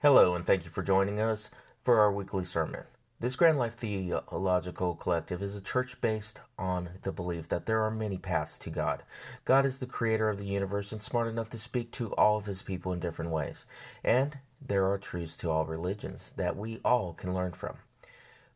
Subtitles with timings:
[0.00, 1.50] Hello, and thank you for joining us
[1.82, 2.84] for our weekly sermon.
[3.18, 7.90] This Grand Life Theological Collective is a church based on the belief that there are
[7.90, 9.02] many paths to God.
[9.44, 12.46] God is the creator of the universe and smart enough to speak to all of
[12.46, 13.66] his people in different ways.
[14.04, 17.78] And there are truths to all religions that we all can learn from.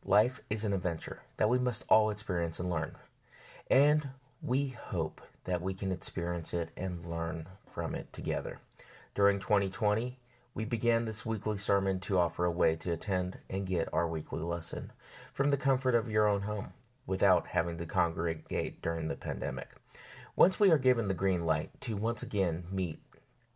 [0.05, 2.95] Life is an adventure that we must all experience and learn.
[3.69, 8.61] And we hope that we can experience it and learn from it together.
[9.17, 10.19] During 2020,
[10.55, 14.41] we began this weekly sermon to offer a way to attend and get our weekly
[14.41, 14.93] lesson
[15.33, 16.73] from the comfort of your own home
[17.07, 19.71] without having to congregate during the pandemic.
[20.37, 23.01] Once we are given the green light to once again meet,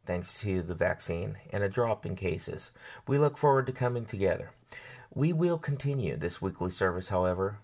[0.07, 2.71] thanks to the vaccine and a drop in cases,
[3.07, 4.51] we look forward to coming together.
[5.15, 7.59] We will continue this weekly service, however,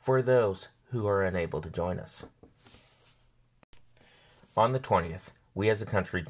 [0.00, 2.24] for those who are unable to join us.
[4.56, 6.24] On the 20th, we as a country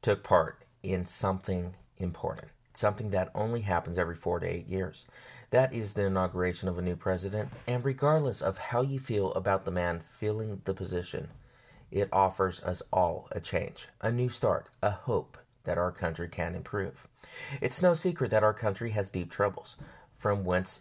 [0.00, 5.06] took part in something important, something that only happens every four to eight years.
[5.50, 9.64] That is the inauguration of a new president, and regardless of how you feel about
[9.64, 11.28] the man filling the position,
[11.90, 16.54] it offers us all a change, a new start, a hope that our country can
[16.54, 17.06] improve.
[17.60, 19.76] It's no secret that our country has deep troubles,
[20.16, 20.80] from whence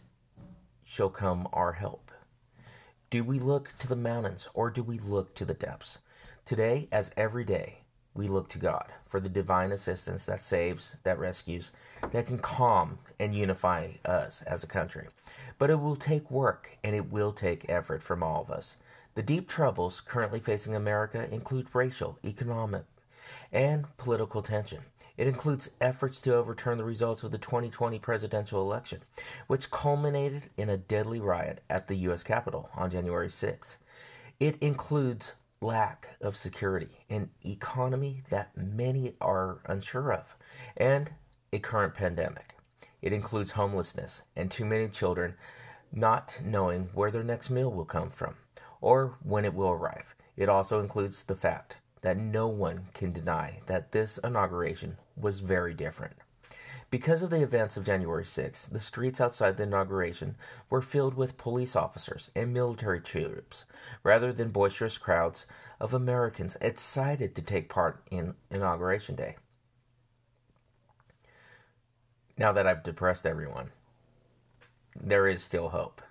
[0.83, 2.11] shall come our help.
[3.09, 5.99] Do we look to the mountains or do we look to the depths?
[6.43, 7.84] Today, as every day,
[8.15, 11.71] we look to God for the divine assistance that saves, that rescues,
[12.11, 15.07] that can calm and unify us as a country.
[15.59, 18.77] But it will take work and it will take effort from all of us.
[19.15, 22.85] The deep troubles currently facing America include racial, economic,
[23.51, 24.79] and political tension.
[25.17, 29.01] It includes efforts to overturn the results of the 2020 presidential election,
[29.47, 32.23] which culminated in a deadly riot at the U.S.
[32.23, 33.77] Capitol on January 6.
[34.41, 40.35] It includes lack of security, an economy that many are unsure of,
[40.77, 41.11] and
[41.51, 42.55] a current pandemic.
[43.01, 45.35] It includes homelessness and too many children
[45.91, 48.35] not knowing where their next meal will come from
[48.81, 50.15] or when it will arrive.
[50.35, 55.73] It also includes the fact that no one can deny that this inauguration was very
[55.73, 56.13] different.
[56.91, 60.35] Because of the events of January 6, the streets outside the inauguration
[60.69, 63.65] were filled with police officers and military troops,
[64.03, 65.45] rather than boisterous crowds
[65.79, 69.35] of Americans excited to take part in Inauguration Day.
[72.37, 73.71] Now that I've depressed everyone,
[74.95, 76.01] there is still hope.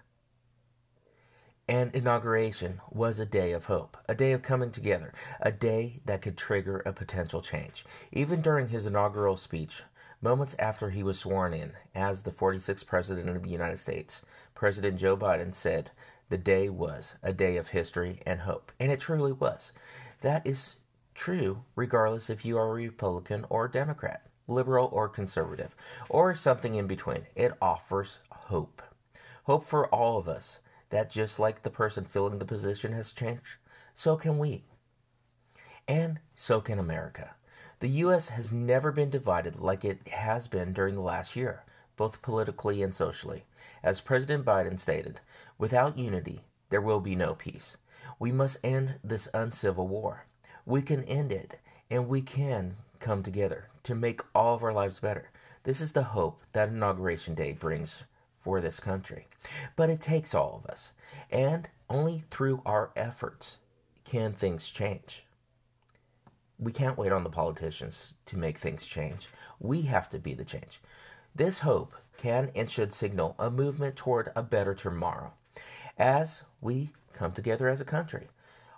[1.66, 6.20] And inauguration was a day of hope, a day of coming together, a day that
[6.20, 7.86] could trigger a potential change.
[8.12, 9.82] Even during his inaugural speech,
[10.24, 14.22] Moments after he was sworn in as the 46th President of the United States,
[14.54, 15.90] President Joe Biden said
[16.30, 18.72] the day was a day of history and hope.
[18.80, 19.74] And it truly was.
[20.22, 20.76] That is
[21.14, 25.76] true regardless if you are a Republican or a Democrat, liberal or conservative,
[26.08, 27.26] or something in between.
[27.36, 28.80] It offers hope.
[29.42, 33.56] Hope for all of us that just like the person filling the position has changed,
[33.92, 34.64] so can we.
[35.86, 37.34] And so can America.
[37.80, 38.28] The U.S.
[38.28, 41.64] has never been divided like it has been during the last year,
[41.96, 43.44] both politically and socially.
[43.82, 45.20] As President Biden stated,
[45.58, 47.76] without unity, there will be no peace.
[48.20, 50.26] We must end this uncivil war.
[50.64, 51.58] We can end it,
[51.90, 55.30] and we can come together to make all of our lives better.
[55.64, 58.04] This is the hope that Inauguration Day brings
[58.40, 59.26] for this country.
[59.74, 60.92] But it takes all of us,
[61.28, 63.58] and only through our efforts
[64.04, 65.26] can things change
[66.58, 69.28] we can't wait on the politicians to make things change.
[69.58, 70.80] We have to be the change.
[71.34, 75.32] This hope can and should signal a movement toward a better tomorrow
[75.98, 78.28] as we come together as a country.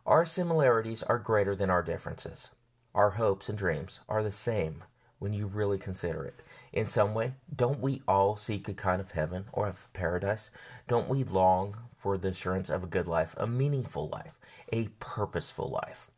[0.07, 2.51] Our similarities are greater than our differences.
[2.95, 4.85] Our hopes and dreams are the same
[5.19, 6.41] when you really consider it.
[6.73, 10.51] In some way, don't we all seek a kind of heaven or of paradise?
[10.89, 14.39] Don't we long for the assurance of a good life, a meaningful life,
[14.73, 16.11] a purposeful life?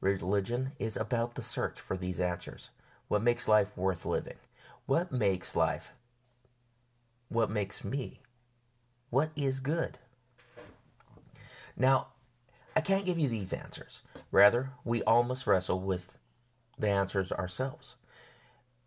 [0.00, 2.70] Religion is about the search for these answers.
[3.08, 4.36] What makes life worth living?
[4.86, 5.92] What makes life?
[7.28, 8.20] What makes me?
[9.10, 9.98] What is good?
[11.76, 12.08] Now,
[12.76, 14.02] I can't give you these answers.
[14.30, 16.16] Rather, we all must wrestle with
[16.78, 17.96] the answers ourselves.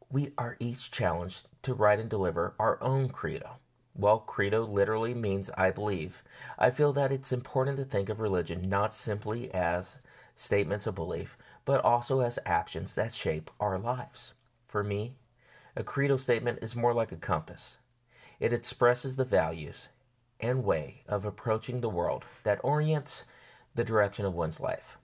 [0.09, 3.57] We are each challenged to write and deliver our own credo.
[3.93, 6.23] Well, credo literally means I believe.
[6.57, 9.99] I feel that it's important to think of religion not simply as
[10.41, 14.33] statements of belief, but also as actions that shape our lives.
[14.67, 15.15] For me,
[15.75, 17.77] a credo statement is more like a compass.
[18.39, 19.89] It expresses the values
[20.39, 23.23] and way of approaching the world that orients
[23.75, 24.97] the direction of one's life.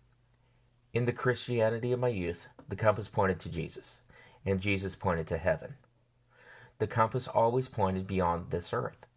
[0.94, 4.02] In the Christianity of my youth, the compass pointed to Jesus,
[4.46, 5.76] and Jesus pointed to heaven.
[6.80, 9.08] the compass always pointed beyond this earth,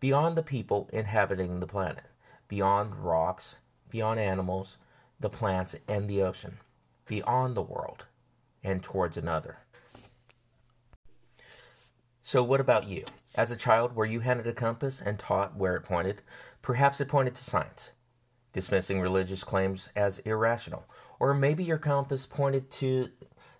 [0.00, 2.04] beyond the people inhabiting the planet,
[2.48, 3.56] beyond rocks,
[3.90, 4.76] beyond animals,
[5.24, 6.58] the plants, and the ocean,
[7.06, 8.04] beyond the world,
[8.62, 9.56] and towards another.
[12.20, 13.06] So, what about you?
[13.34, 16.20] As a child, were you handed a compass and taught where it pointed?
[16.60, 17.92] Perhaps it pointed to science,
[18.52, 20.84] dismissing religious claims as irrational.
[21.18, 23.08] Or maybe your compass pointed to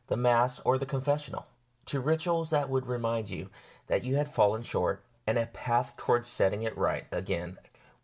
[0.08, 1.46] the Mass or the confessional,
[1.86, 3.48] to rituals that would remind you
[3.86, 7.56] that you had fallen short and a path towards setting it right again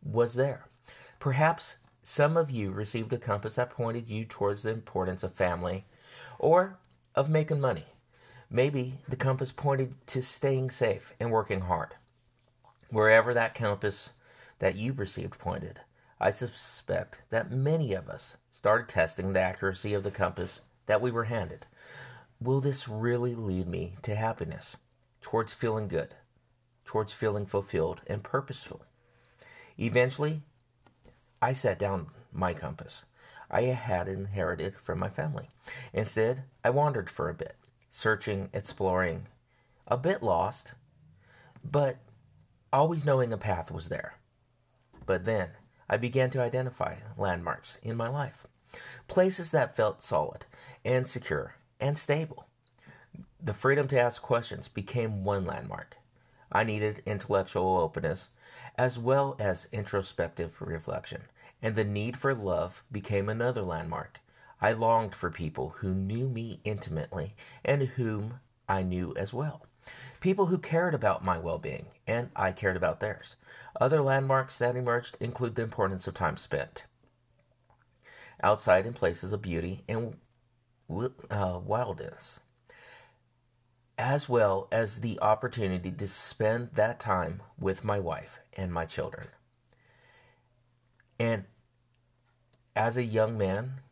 [0.03, 0.67] was there.
[1.19, 5.85] Perhaps some of you received a compass that pointed you towards the importance of family
[6.39, 6.79] or
[7.15, 7.85] of making money.
[8.51, 11.95] Maybe the compass pointed to staying safe and working hard.
[12.91, 14.11] Wherever that compass
[14.59, 15.81] that you received pointed,
[16.19, 21.11] I suspect that many of us started testing the accuracy of the compass that we
[21.11, 21.67] were handed.
[22.41, 24.77] Will this really lead me to happiness,
[25.21, 26.15] towards feeling good,
[26.85, 28.83] towards feeling fulfilled and purposeful?
[29.79, 30.43] Eventually,
[31.43, 33.05] I set down my compass
[33.51, 35.51] I had inherited from my family.
[35.93, 37.57] Instead, I wandered for a bit,
[37.89, 39.27] searching, exploring,
[39.89, 40.75] a bit lost,
[41.65, 41.97] but
[42.73, 44.15] always knowing a path was there.
[45.05, 45.51] But then
[45.89, 48.47] I began to identify landmarks in my life,
[49.09, 50.47] places that felt solid
[50.85, 52.47] and secure and stable.
[53.43, 55.97] The freedom to ask questions became one landmark.
[56.53, 58.31] I needed intellectual openness
[58.77, 61.23] as well as introspective reflection,
[61.63, 64.21] and the need for love became another landmark.
[64.61, 69.67] I longed for people who knew me intimately and whom I knew as well.
[70.21, 73.37] People who cared about my well being, and I cared about theirs.
[73.81, 76.85] Other landmarks that emerged include the importance of time spent
[78.43, 80.17] outside in places of beauty and
[81.31, 82.41] uh, wildness
[84.01, 89.29] as well as the opportunity to spend that time with my wife and my children.
[91.19, 91.45] And
[92.75, 93.83] as a young man,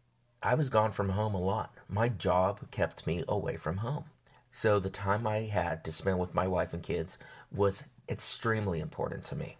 [0.42, 1.74] I was gone from home a lot.
[1.90, 4.04] My job kept me away from home.
[4.50, 7.18] So the time I had to spend with my wife and kids
[7.52, 9.58] was extremely important to me.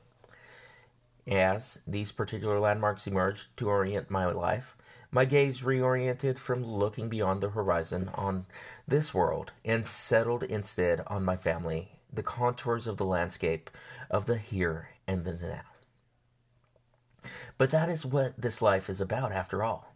[1.27, 4.78] As these particular landmarks emerged to orient my life,
[5.11, 8.47] my gaze reoriented from looking beyond the horizon on
[8.87, 13.71] this world and settled instead on my family, the contours of the landscape
[14.11, 15.63] of the here and the now.
[17.57, 19.95] But that is what this life is about, after all.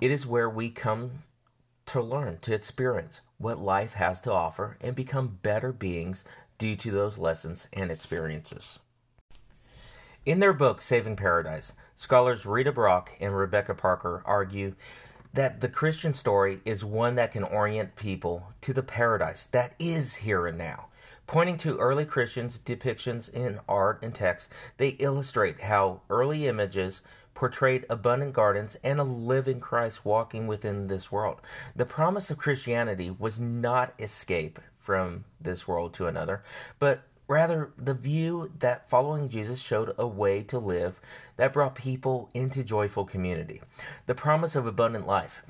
[0.00, 1.22] It is where we come
[1.86, 6.24] to learn, to experience what life has to offer, and become better beings
[6.58, 8.80] due to those lessons and experiences.
[10.28, 14.74] In their book, Saving Paradise, scholars Rita Brock and Rebecca Parker argue
[15.32, 20.16] that the Christian story is one that can orient people to the paradise that is
[20.16, 20.88] here and now.
[21.26, 27.00] Pointing to early Christians' depictions in art and text, they illustrate how early images
[27.32, 31.40] portrayed abundant gardens and a living Christ walking within this world.
[31.74, 36.42] The promise of Christianity was not escape from this world to another,
[36.78, 40.98] but Rather, the view that following Jesus showed a way to live
[41.36, 43.60] that brought people into joyful community.
[44.06, 45.42] The promise of abundant life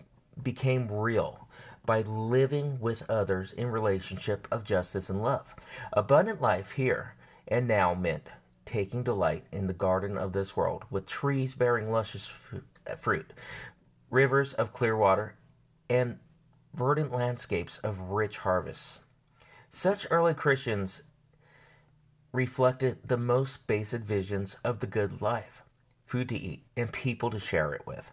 [0.42, 1.48] became real
[1.86, 5.54] by living with others in relationship of justice and love.
[5.92, 7.14] Abundant life here
[7.46, 8.26] and now meant
[8.64, 12.30] taking delight in the garden of this world with trees bearing luscious
[12.98, 13.32] fruit,
[14.10, 15.36] rivers of clear water,
[15.88, 16.18] and
[16.74, 19.00] verdant landscapes of rich harvests.
[19.70, 21.02] Such early Christians
[22.32, 25.62] reflected the most basic visions of the good life
[26.04, 28.12] food to eat and people to share it with.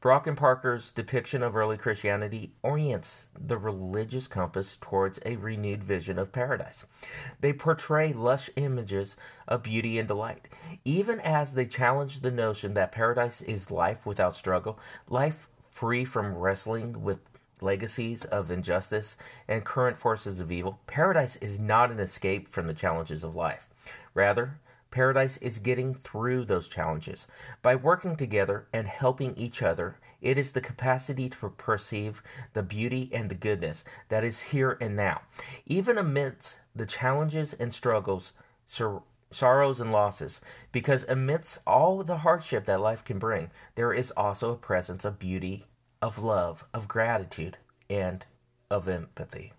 [0.00, 6.18] Brock and Parker's depiction of early Christianity orients the religious compass towards a renewed vision
[6.18, 6.84] of paradise.
[7.40, 9.16] They portray lush images
[9.46, 10.48] of beauty and delight,
[10.84, 14.76] even as they challenge the notion that paradise is life without struggle,
[15.08, 17.20] life free from wrestling with
[17.62, 19.16] legacies of injustice,
[19.48, 23.68] and current forces of evil, paradise is not an escape from the challenges of life.
[24.14, 24.58] Rather,
[24.90, 27.26] paradise is getting through those challenges.
[27.62, 33.10] By working together and helping each other, it is the capacity to perceive the beauty
[33.12, 35.22] and the goodness that is here and now.
[35.66, 38.32] Even amidst the challenges and struggles,
[39.32, 40.40] sorrows and losses,
[40.70, 45.18] because amidst all the hardship that life can bring, there is also a presence of
[45.18, 45.66] beauty
[46.02, 47.56] of love, of gratitude,
[47.88, 48.26] and
[48.68, 49.52] of empathy.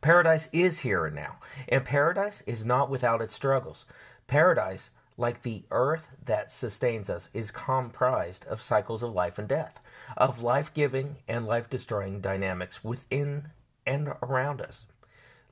[0.00, 1.36] Paradise is here and now,
[1.68, 3.84] and paradise is not without its struggles.
[4.26, 9.80] Paradise, like the earth that sustains us, is comprised of cycles of life and death,
[10.16, 13.48] of life giving and life destroying dynamics within
[13.86, 14.86] and around us.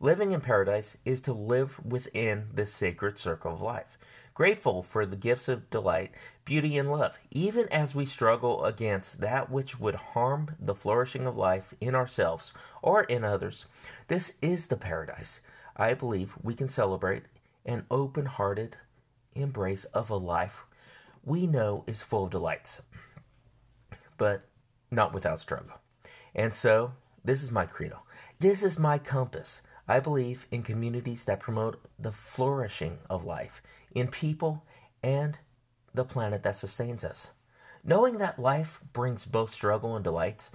[0.02, 3.98] Living in paradise is to live within this sacred circle of life,
[4.32, 6.10] grateful for the gifts of delight,
[6.46, 11.36] beauty, and love, even as we struggle against that which would harm the flourishing of
[11.36, 13.66] life in ourselves or in others.
[14.08, 15.42] This is the paradise.
[15.76, 17.24] I believe we can celebrate
[17.66, 18.78] an open hearted
[19.34, 20.64] embrace of a life
[21.22, 22.80] we know is full of delights,
[24.16, 24.46] but
[24.90, 25.74] not without struggle.
[26.34, 26.92] And so,
[27.22, 28.00] this is my credo.
[28.38, 29.60] This is my compass.
[29.90, 33.60] I believe in communities that promote the flourishing of life,
[33.92, 34.64] in people
[35.02, 35.36] and
[35.92, 37.30] the planet that sustains us.
[37.82, 40.52] Knowing that life brings both struggle and delights,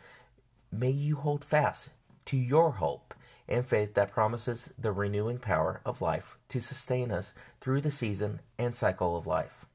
[0.71, 1.89] may you hold fast
[2.27, 3.13] to your hope
[3.45, 8.39] and faith that promises the renewing power of life to sustain us through the season
[8.57, 9.65] and cycle of life.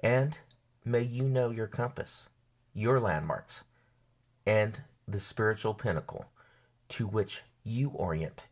[0.00, 0.38] And
[0.84, 2.28] may you know your compass,
[2.74, 3.62] your landmarks,
[4.44, 6.26] and the spiritual pinnacle
[6.88, 8.46] to which you orient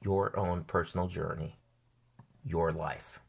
[0.00, 1.56] your own personal journey,
[2.44, 3.20] your life.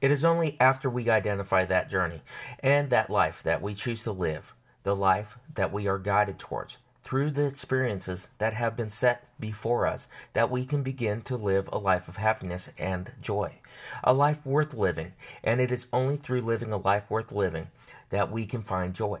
[0.00, 2.22] It is only after we identify that journey
[2.60, 4.54] and that life that we choose to live,
[4.84, 9.86] the life that we are guided towards through the experiences that have been set before
[9.86, 13.58] us, that we can begin to live a life of happiness and joy,
[14.04, 15.14] a life worth living.
[15.42, 17.68] And it is only through living a life worth living
[18.10, 19.20] that we can find joy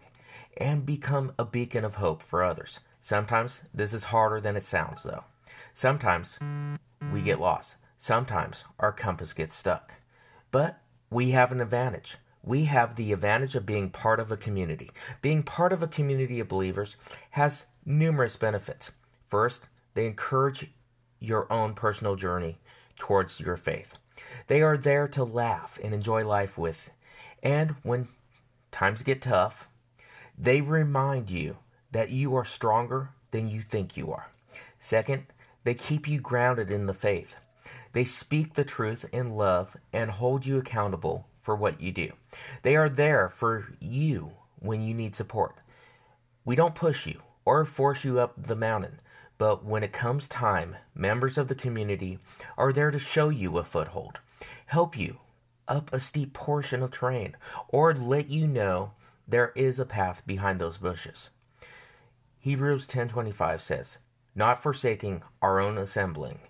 [0.58, 2.80] and become a beacon of hope for others.
[3.00, 5.24] Sometimes this is harder than it sounds, though.
[5.72, 6.38] Sometimes
[7.12, 7.76] we get lost.
[7.96, 9.94] Sometimes our compass gets stuck.
[10.50, 12.16] But we have an advantage.
[12.42, 14.90] We have the advantage of being part of a community.
[15.20, 16.96] Being part of a community of believers
[17.30, 18.90] has numerous benefits.
[19.28, 20.70] First, they encourage
[21.18, 22.58] your own personal journey
[22.96, 23.98] towards your faith.
[24.46, 26.90] They are there to laugh and enjoy life with.
[27.42, 28.08] And when
[28.70, 29.68] times get tough,
[30.36, 31.56] they remind you
[31.92, 34.28] that you are stronger than you think you are.
[34.78, 35.26] Second,
[35.64, 37.36] they keep you grounded in the faith.
[37.92, 42.12] They speak the truth in love and hold you accountable for what you do.
[42.62, 45.56] They are there for you when you need support.
[46.44, 49.00] We don't push you or force you up the mountain,
[49.38, 52.18] but when it comes time, members of the community
[52.56, 54.20] are there to show you a foothold,
[54.66, 55.18] help you
[55.66, 57.36] up a steep portion of terrain,
[57.68, 58.92] or let you know
[59.26, 61.30] there is a path behind those bushes.
[62.40, 63.98] Hebrews 10:25 says,
[64.34, 66.40] "Not forsaking our own assembling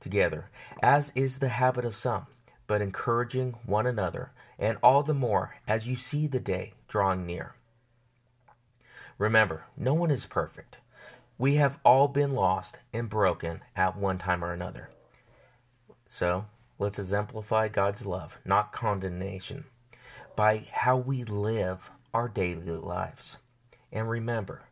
[0.00, 0.50] together,
[0.82, 2.26] as is the habit of some,
[2.66, 7.54] but encouraging one another, and all the more as you see the day drawing near."
[9.16, 10.78] Remember, no one is perfect.
[11.38, 14.90] We have all been lost and broken at one time or another.
[16.08, 16.46] So,
[16.78, 19.66] let's exemplify God's love, not condemnation,
[20.34, 23.38] by how we live our daily lives.
[23.92, 24.62] And remember,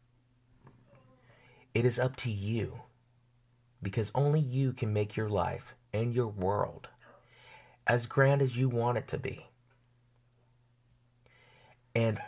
[1.77, 2.81] it is up to you
[3.83, 6.89] because only you can make your life and your world
[7.87, 9.45] as grand as you want it to be.
[11.95, 12.19] And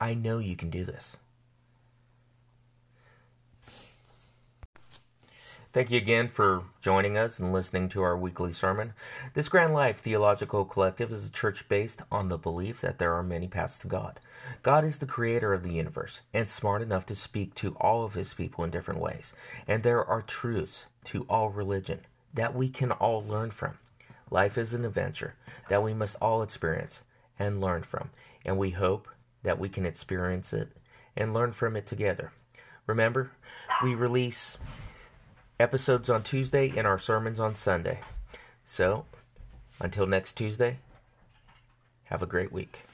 [0.00, 1.16] I know you can do this.
[5.76, 8.94] Thank you again for joining us and listening to our weekly sermon.
[9.34, 13.22] This Grand Life Theological Collective is a church based on the belief that there are
[13.22, 14.18] many paths to God.
[14.62, 18.14] God is the creator of the universe and smart enough to speak to all of
[18.14, 19.34] his people in different ways.
[19.68, 23.76] And there are truths to all religion that we can all learn from.
[24.30, 25.34] Life is an adventure
[25.68, 27.02] that we must all experience
[27.38, 28.08] and learn from.
[28.46, 29.08] And we hope
[29.42, 30.70] that we can experience it
[31.14, 32.32] and learn from it together.
[32.86, 33.32] Remember,
[33.82, 34.56] we release
[35.58, 38.00] episodes on Tuesday and our sermons on Sunday.
[38.64, 39.06] So,
[39.80, 40.78] until next Tuesday,
[42.04, 42.85] have a great week.